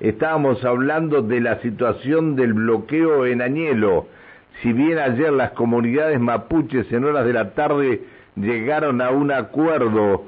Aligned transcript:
estábamos 0.00 0.64
hablando 0.64 1.22
de 1.22 1.40
la 1.40 1.60
situación 1.60 2.36
del 2.36 2.54
bloqueo 2.54 3.26
en 3.26 3.42
Añelo. 3.42 4.06
Si 4.62 4.72
bien 4.72 4.98
ayer 4.98 5.32
las 5.32 5.52
comunidades 5.52 6.20
mapuches 6.20 6.90
en 6.92 7.04
horas 7.04 7.24
de 7.24 7.32
la 7.32 7.50
tarde 7.54 8.02
llegaron 8.36 9.00
a 9.00 9.10
un 9.10 9.32
acuerdo 9.32 10.24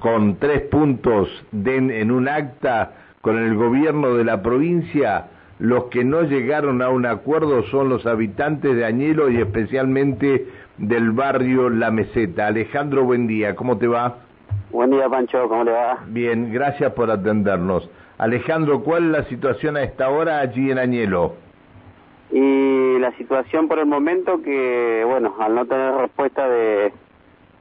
con 0.00 0.36
tres 0.36 0.62
puntos 0.62 1.28
en 1.52 2.10
un 2.10 2.28
acta 2.28 2.92
con 3.20 3.38
el 3.38 3.54
gobierno 3.56 4.14
de 4.14 4.24
la 4.24 4.42
provincia, 4.42 5.26
los 5.58 5.84
que 5.84 6.04
no 6.04 6.22
llegaron 6.22 6.82
a 6.82 6.90
un 6.90 7.06
acuerdo 7.06 7.62
son 7.64 7.88
los 7.88 8.06
habitantes 8.06 8.76
de 8.76 8.84
Añelo 8.84 9.30
y 9.30 9.38
especialmente 9.38 10.46
del 10.78 11.12
barrio 11.12 11.70
La 11.70 11.90
Meseta. 11.90 12.46
Alejandro, 12.46 13.04
buen 13.04 13.26
día, 13.26 13.56
¿cómo 13.56 13.78
te 13.78 13.86
va? 13.86 14.16
Buen 14.70 14.90
día, 14.90 15.08
Pancho, 15.08 15.48
¿cómo 15.48 15.64
le 15.64 15.72
va? 15.72 16.04
Bien, 16.08 16.52
gracias 16.52 16.92
por 16.92 17.10
atendernos. 17.10 17.88
Alejandro, 18.18 18.82
¿cuál 18.82 19.04
es 19.06 19.10
la 19.10 19.24
situación 19.24 19.76
a 19.76 19.82
esta 19.82 20.08
hora 20.08 20.40
allí 20.40 20.70
en 20.70 20.78
Añelo? 20.78 21.34
Y 22.30 22.98
la 22.98 23.12
situación 23.12 23.68
por 23.68 23.78
el 23.78 23.86
momento 23.86 24.42
que, 24.42 25.04
bueno, 25.06 25.34
al 25.38 25.54
no 25.54 25.66
tener 25.66 25.94
respuesta 25.94 26.48
de, 26.48 26.92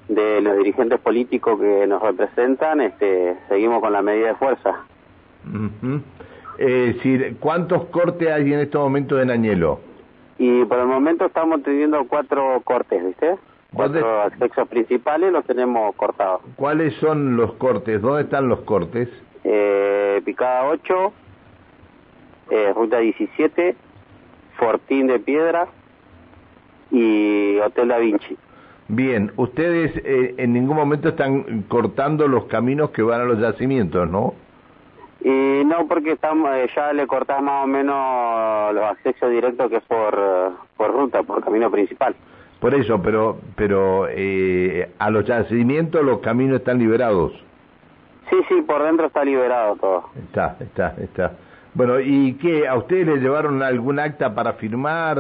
de 0.07 0.41
los 0.41 0.57
dirigentes 0.57 0.99
políticos 0.99 1.59
que 1.59 1.85
nos 1.88 2.02
representan, 2.02 2.81
este, 2.81 3.35
seguimos 3.49 3.81
con 3.81 3.94
la 3.94 4.02
medida 4.02 4.30
de 4.30 4.35
fuerza. 4.35 4.85
eh, 6.58 7.35
¿Cuántos 7.39 7.85
cortes 7.85 8.30
hay 8.30 8.53
en 8.53 8.59
este 8.59 8.77
momento 8.77 9.22
en 9.22 9.31
Añelo? 9.31 9.80
Y 10.38 10.66
por 10.66 10.80
el 10.80 10.88
momento 10.88 11.25
estamos 11.25 11.63
teniendo 11.63 12.05
cuatro 12.08 12.61
cortes, 12.63 13.05
¿viste? 13.05 13.35
Cuatro 13.73 14.22
accesos 14.22 14.67
principales 14.69 15.33
los 15.33 15.45
tenemos 15.45 15.94
cortados. 15.95 16.41
¿Cuáles 16.55 16.94
son 16.95 17.35
los 17.35 17.53
cortes? 17.53 18.02
¿Dónde 18.02 18.23
están 18.23 18.47
los 18.47 18.61
cortes? 18.61 19.09
Eh, 19.44 20.14
Picada 20.25 20.65
8, 20.65 21.13
eh, 22.49 22.73
Ruta 22.75 22.99
17, 22.99 23.75
Fortín 24.57 25.07
de 25.07 25.20
Piedra 25.20 25.67
y 26.91 27.58
Hotel 27.59 27.88
Da 27.88 27.97
Vinci. 27.97 28.38
Bien, 28.88 29.31
ustedes 29.38 29.95
eh, 30.03 30.35
en 30.38 30.53
ningún 30.53 30.75
momento 30.75 31.09
están 31.09 31.63
cortando 31.63 32.27
los 32.27 32.45
caminos 32.45 32.91
que 32.91 33.02
van 33.02 33.22
a 33.22 33.25
los 33.25 33.39
yacimientos, 33.39 34.09
¿no? 34.09 34.35
Y 35.22 35.63
no, 35.66 35.88
porque 35.88 36.11
estamos 36.11 36.52
eh, 36.55 36.69
ya 36.75 36.94
le 36.94 37.07
cortás 37.07 37.41
más 37.41 37.63
o 37.63 37.67
menos 37.67 38.75
los 38.75 38.83
accesos 38.83 39.31
directos 39.31 39.72
que 39.72 39.78
es 39.78 39.83
por, 39.83 40.16
por 40.78 40.91
ruta, 40.94 41.23
por 41.23 41.44
camino 41.44 41.72
principal. 41.72 42.16
Por 42.59 42.75
eso, 42.75 43.02
pero 43.02 43.39
pero 43.55 44.07
eh, 44.09 44.91
a 45.00 45.09
los 45.09 45.25
yacimientos 45.25 46.03
los 46.03 46.19
caminos 46.19 46.57
están 46.59 46.78
liberados. 46.78 47.33
Sí, 48.30 48.38
sí, 48.50 48.62
por 48.62 48.84
dentro 48.84 49.08
está 49.08 49.23
liberado 49.23 49.76
todo. 49.76 50.09
Está, 50.16 50.58
está, 50.59 50.95
está. 51.00 51.34
Bueno, 51.73 52.00
¿y 52.00 52.34
qué? 52.36 52.68
¿A 52.68 52.76
ustedes 52.76 53.06
les 53.06 53.22
llevaron 53.22 53.62
algún 53.62 54.00
acta 54.00 54.34
para 54.34 54.54
firmar 54.54 55.20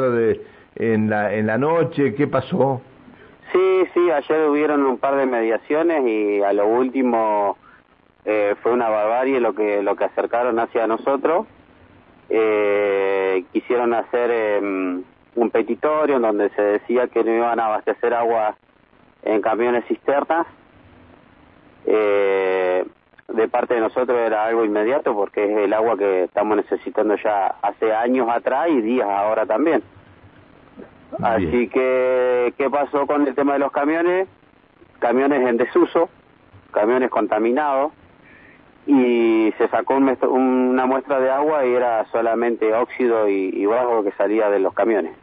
en, 0.75 1.09
la, 1.09 1.33
en 1.33 1.47
la 1.47 1.57
noche? 1.57 2.15
¿Qué 2.15 2.27
pasó? 2.27 2.81
Sí, 3.51 3.87
sí, 3.93 4.11
ayer 4.11 4.49
hubieron 4.49 4.85
un 4.85 4.97
par 4.97 5.15
de 5.15 5.25
mediaciones 5.25 6.05
y 6.07 6.41
a 6.41 6.53
lo 6.53 6.67
último 6.67 7.57
eh, 8.25 8.55
fue 8.61 8.71
una 8.71 8.89
barbarie 8.89 9.39
lo 9.39 9.53
que 9.53 9.83
lo 9.83 9.95
que 9.95 10.05
acercaron 10.05 10.59
hacia 10.59 10.87
nosotros. 10.87 11.45
Eh, 12.29 13.45
quisieron 13.53 13.93
hacer 13.93 14.31
em, 14.31 15.03
un 15.35 15.49
petitorio 15.51 16.15
en 16.15 16.23
donde 16.23 16.49
se 16.49 16.61
decía 16.61 17.07
que 17.07 17.23
no 17.23 17.31
iban 17.31 17.59
a 17.59 17.67
abastecer 17.67 18.13
agua 18.13 18.55
en 19.23 19.41
camiones 19.41 19.85
cisternas. 19.87 20.47
Eh, 21.87 22.85
de 23.27 23.47
parte 23.47 23.73
de 23.73 23.81
nosotros 23.81 24.17
era 24.17 24.45
algo 24.45 24.63
inmediato 24.63 25.13
porque 25.13 25.43
es 25.43 25.57
el 25.57 25.73
agua 25.73 25.97
que 25.97 26.23
estamos 26.23 26.57
necesitando 26.57 27.15
ya 27.15 27.55
hace 27.61 27.93
años 27.93 28.27
atrás 28.29 28.69
y 28.69 28.81
días 28.81 29.07
ahora 29.07 29.45
también. 29.45 29.83
Así 31.21 31.67
que, 31.69 32.53
¿qué 32.57 32.69
pasó 32.69 33.07
con 33.07 33.27
el 33.27 33.35
tema 33.35 33.53
de 33.53 33.59
los 33.59 33.71
camiones? 33.71 34.27
Camiones 34.99 35.47
en 35.47 35.57
desuso, 35.57 36.09
camiones 36.71 37.09
contaminados, 37.09 37.91
y 38.87 39.53
se 39.57 39.67
sacó 39.69 39.95
una 39.95 40.85
muestra 40.85 41.19
de 41.19 41.31
agua 41.31 41.65
y 41.65 41.73
era 41.73 42.05
solamente 42.11 42.73
óxido 42.73 43.27
y, 43.29 43.49
y 43.49 43.67
que 44.03 44.11
salía 44.17 44.49
de 44.49 44.59
los 44.59 44.73
camiones. 44.73 45.13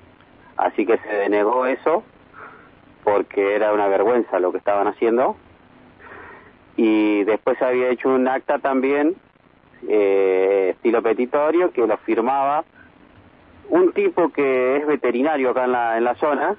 Así 0.56 0.84
que 0.84 0.98
se 0.98 1.08
denegó 1.08 1.66
eso 1.66 2.02
porque 3.04 3.54
era 3.54 3.72
una 3.72 3.88
vergüenza 3.88 4.40
lo 4.40 4.52
que 4.52 4.58
estaban 4.58 4.86
haciendo. 4.86 5.36
Y 6.76 7.24
después 7.24 7.58
se 7.58 7.64
había 7.64 7.90
hecho 7.90 8.08
un 8.08 8.26
acta 8.28 8.58
también, 8.58 9.14
eh, 9.88 10.70
estilo 10.74 11.02
petitorio, 11.02 11.70
que 11.70 11.86
lo 11.86 11.96
firmaba 11.98 12.64
un 13.72 13.92
tipo 13.92 14.28
que 14.30 14.76
es 14.76 14.86
veterinario 14.86 15.50
acá 15.50 15.64
en 15.64 15.72
la, 15.72 15.98
en 15.98 16.04
la 16.04 16.14
zona, 16.16 16.56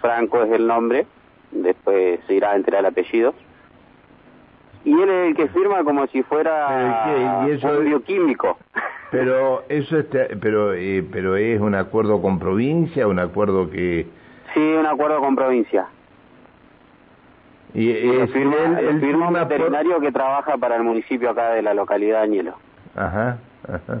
Franco 0.00 0.42
es 0.42 0.50
el 0.52 0.66
nombre, 0.66 1.06
después 1.52 2.18
se 2.26 2.34
irá 2.34 2.50
a 2.50 2.56
enterar 2.56 2.80
el 2.80 2.86
apellido, 2.86 3.32
y 4.84 4.92
él 4.92 5.08
es 5.08 5.28
el 5.28 5.36
que 5.36 5.48
firma 5.48 5.82
como 5.84 6.06
si 6.08 6.22
fuera 6.22 7.46
¿Y 7.46 7.50
eso 7.52 7.78
un 7.78 7.84
bioquímico. 7.84 8.56
Pero 9.10 9.64
eso 9.68 9.98
este, 9.98 10.36
pero 10.36 10.74
eh, 10.74 11.04
pero 11.10 11.36
es 11.36 11.60
un 11.60 11.74
acuerdo 11.74 12.20
con 12.20 12.38
provincia, 12.38 13.06
un 13.06 13.18
acuerdo 13.18 13.70
que 13.70 14.06
Sí, 14.52 14.60
un 14.60 14.86
acuerdo 14.86 15.20
con 15.20 15.36
provincia. 15.36 15.86
Y, 17.74 17.90
el 17.90 18.28
firma, 18.28 18.56
el, 18.80 19.00
firma 19.00 19.28
un 19.28 19.34
veterinario 19.34 20.00
que 20.00 20.12
trabaja 20.12 20.56
para 20.56 20.76
el 20.76 20.82
municipio 20.82 21.30
acá 21.30 21.50
de 21.50 21.62
la 21.62 21.74
localidad 21.74 22.18
de 22.18 22.24
Añelo. 22.24 22.54
Ajá, 22.94 23.38
ajá. 23.68 24.00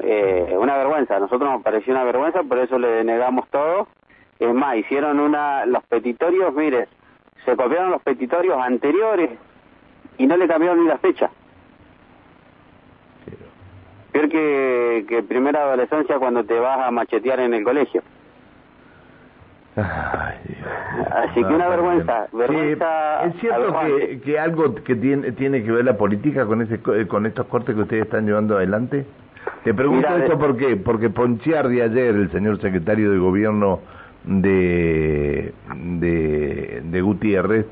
Eh, 0.00 0.56
una 0.58 0.76
vergüenza, 0.76 1.16
a 1.16 1.20
nosotros 1.20 1.50
nos 1.50 1.62
pareció 1.62 1.92
una 1.92 2.04
vergüenza, 2.04 2.42
por 2.42 2.58
eso 2.58 2.78
le 2.78 2.88
denegamos 2.88 3.48
todo. 3.48 3.88
Es 4.38 4.52
más, 4.54 4.76
hicieron 4.76 5.18
una, 5.20 5.66
los 5.66 5.84
petitorios, 5.84 6.54
mire, 6.54 6.88
se 7.44 7.56
copiaron 7.56 7.90
los 7.90 8.02
petitorios 8.02 8.58
anteriores 8.60 9.30
y 10.16 10.26
no 10.26 10.36
le 10.36 10.46
cambiaron 10.46 10.82
ni 10.82 10.88
la 10.88 10.98
fecha. 10.98 11.30
Peor 14.12 14.28
que, 14.28 15.04
que 15.08 15.22
primera 15.22 15.62
adolescencia 15.62 16.18
cuando 16.18 16.44
te 16.44 16.58
vas 16.58 16.80
a 16.80 16.90
machetear 16.90 17.40
en 17.40 17.54
el 17.54 17.64
colegio. 17.64 18.02
Así 21.10 21.44
que 21.44 21.54
una 21.54 21.68
vergüenza, 21.68 22.26
vergüenza. 22.32 23.24
es 23.24 23.34
cierto 23.40 23.74
que, 23.80 24.20
que, 24.20 24.38
algo 24.38 24.74
que 24.74 24.94
tiene, 24.96 25.32
tiene 25.32 25.62
que 25.62 25.70
ver 25.70 25.84
la 25.84 25.96
política 25.96 26.46
con 26.46 26.62
ese 26.62 26.80
con 27.06 27.26
estos 27.26 27.46
cortes 27.46 27.74
que 27.74 27.82
ustedes 27.82 28.04
están 28.04 28.26
llevando 28.26 28.56
adelante. 28.56 29.06
Te 29.64 29.74
pregunto 29.74 30.08
esto 30.16 30.38
por 30.38 30.56
qué, 30.56 30.76
porque 30.76 31.10
Ponchiardi 31.10 31.80
ayer, 31.80 32.14
el 32.14 32.30
señor 32.30 32.60
secretario 32.60 33.10
de 33.10 33.18
gobierno 33.18 33.80
de, 34.24 35.52
de, 35.74 36.82
de 36.84 37.00
Gutiérrez, 37.00 37.66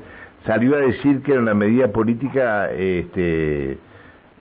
salió 0.45 0.75
a 0.75 0.79
decir 0.79 1.21
que 1.21 1.33
era 1.33 1.41
una 1.41 1.53
medida 1.53 1.89
política 1.89 2.71
este, 2.71 3.77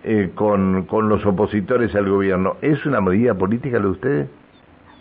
eh, 0.05 0.31
con, 0.35 0.85
con 0.85 1.09
los 1.09 1.25
opositores 1.27 1.95
al 1.95 2.09
gobierno. 2.09 2.57
¿Es 2.63 2.85
una 2.87 3.01
medida 3.01 3.35
política 3.35 3.79
lo 3.79 3.89
de 3.89 3.91
ustedes? 3.91 4.29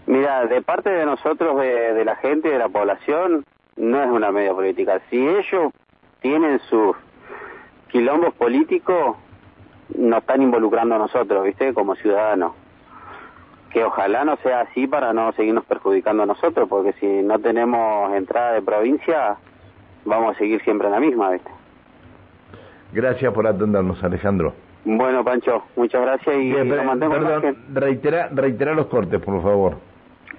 Mira, 0.08 0.46
de 0.46 0.62
parte 0.62 0.90
de 0.90 1.06
nosotros, 1.06 1.60
de, 1.60 1.94
de 1.94 2.06
la 2.06 2.16
gente, 2.18 2.50
de 2.50 2.60
la 2.60 2.70
población, 2.70 3.44
no 3.76 4.02
es 4.04 4.10
una 4.10 4.32
medida 4.32 4.54
política. 4.54 5.02
Si 5.10 5.18
ellos 5.18 5.72
tienen 6.22 6.60
sus 6.70 6.96
quilombos 7.90 8.34
políticos, 8.36 9.18
nos 9.98 10.20
están 10.20 10.42
involucrando 10.42 10.96
a 10.96 10.98
nosotros, 10.98 11.44
¿viste? 11.44 11.74
Como 11.74 11.96
ciudadanos. 11.96 12.54
Que 13.72 13.84
ojalá 13.84 14.24
no 14.24 14.38
sea 14.38 14.62
así 14.62 14.88
para 14.88 15.14
no 15.14 15.32
seguirnos 15.34 15.66
perjudicando 15.66 16.24
a 16.24 16.26
nosotros, 16.26 16.68
porque 16.70 16.94
si 16.94 17.06
no 17.06 17.40
tenemos 17.40 18.14
entrada 18.14 18.54
de 18.54 18.62
provincia, 18.62 19.36
vamos 20.06 20.36
a 20.36 20.40
seguir 20.40 20.62
siempre 20.64 20.88
en 20.88 20.94
la 20.94 21.00
misma, 21.00 21.32
¿viste? 21.32 21.52
Gracias 22.94 23.34
por 23.34 23.46
atendernos, 23.46 24.02
Alejandro. 24.04 24.54
Bueno, 24.86 25.24
Pancho, 25.24 25.64
muchas 25.76 26.02
gracias 26.02 26.36
y 26.36 26.52
Bien, 26.52 26.70
perdón, 26.70 27.58
reitera, 27.74 28.30
reitera 28.32 28.74
los 28.74 28.86
cortes, 28.86 29.20
por 29.20 29.42
favor. 29.42 29.78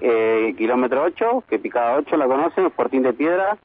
Eh, 0.01 0.55
kilómetro 0.57 1.03
8, 1.03 1.45
que 1.49 1.59
picada 1.59 1.97
8 1.97 2.17
la 2.17 2.27
conocen, 2.27 2.71
Fortín 2.73 3.03
de 3.03 3.13
Piedra, 3.13 3.57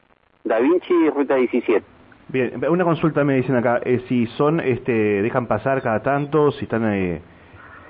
Da 0.44 0.58
Vinci 0.58 0.92
y 0.92 1.10
Ruta 1.10 1.36
17. 1.36 1.84
Bien, 2.28 2.64
una 2.68 2.84
consulta 2.84 3.24
me 3.24 3.34
dicen 3.34 3.56
acá, 3.56 3.80
eh, 3.84 4.02
si 4.08 4.26
son, 4.26 4.60
este, 4.60 4.92
dejan 4.92 5.46
pasar 5.46 5.82
cada 5.82 6.02
tanto, 6.02 6.50
si 6.52 6.64
están 6.64 6.90
eh, 6.92 7.20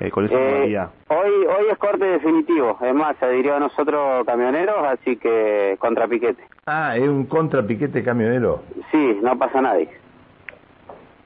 eh 0.01 0.11
con 0.11 0.25
esa 0.25 0.35
modalidad. 0.35 0.91
Hoy, 1.09 1.31
hoy 1.47 1.67
es 1.71 1.79
corte 1.79 2.05
definitivo, 2.05 2.77
es 2.81 2.95
más, 2.95 3.17
se 3.19 3.27
adhirió 3.27 3.57
a 3.57 3.61
nosotros 3.61 4.27
camioneros, 4.27 4.77
así 4.85 5.17
que 5.17 5.77
contrapiquete. 5.79 6.43
Ah, 6.67 6.97
es 6.97 7.07
un 7.07 7.27
contrapiquete 7.27 8.03
camionero. 8.03 8.63
Sí, 8.91 9.19
no 9.23 9.39
pasa 9.39 9.61
nadie. 9.61 9.89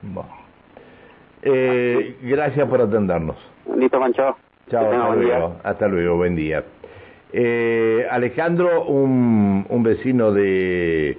Bueno. 0.02 0.30
Eh, 1.42 2.16
gracias 2.22 2.68
por 2.68 2.80
atendernos. 2.80 3.36
Listo, 3.76 4.00
Mancho. 4.00 4.36
Chao, 4.68 4.84
hasta 4.84 5.14
luego. 5.14 5.56
Hasta 5.62 5.88
luego, 5.88 6.16
buen 6.16 6.34
día. 6.34 6.64
Eh, 7.32 8.06
Alejandro, 8.10 8.84
un, 8.84 9.66
un 9.68 9.82
vecino 9.82 10.32
de, 10.32 11.18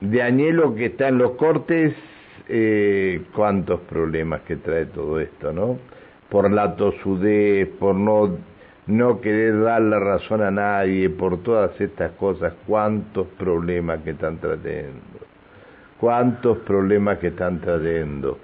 de 0.00 0.22
Añelo 0.22 0.74
que 0.74 0.86
está 0.86 1.08
en 1.08 1.18
los 1.18 1.32
cortes, 1.32 1.94
eh, 2.48 3.22
cuántos 3.34 3.80
problemas 3.80 4.42
que 4.42 4.56
trae 4.56 4.86
todo 4.86 5.20
esto, 5.20 5.52
¿no? 5.52 5.78
Por 6.30 6.50
la 6.50 6.76
tosudez, 6.76 7.68
por 7.78 7.94
no, 7.94 8.38
no 8.86 9.20
querer 9.20 9.60
dar 9.60 9.82
la 9.82 9.98
razón 9.98 10.42
a 10.42 10.50
nadie, 10.50 11.10
por 11.10 11.42
todas 11.42 11.78
estas 11.80 12.12
cosas, 12.12 12.54
cuántos 12.66 13.26
problemas 13.38 14.00
que 14.02 14.10
están 14.10 14.38
trayendo, 14.38 15.18
cuántos 16.00 16.58
problemas 16.58 17.18
que 17.18 17.28
están 17.28 17.60
trayendo. 17.60 18.38